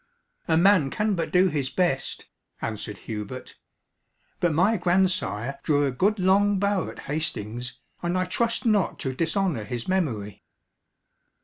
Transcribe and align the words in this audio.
"A 0.47 0.57
man 0.57 0.89
can 0.89 1.13
but 1.13 1.29
do 1.31 1.47
his 1.49 1.69
best," 1.69 2.25
answered 2.59 2.97
Hubert; 3.05 3.59
"but 4.39 4.51
my 4.51 4.75
grandsire 4.75 5.59
drew 5.61 5.85
a 5.85 5.91
good 5.91 6.17
long 6.17 6.57
bow 6.57 6.89
at 6.89 7.01
Hastings, 7.05 7.77
and 8.01 8.17
I 8.17 8.25
trust 8.25 8.65
not 8.65 8.97
to 9.01 9.13
dishonour 9.13 9.63
his 9.63 9.87
memory." 9.87 10.41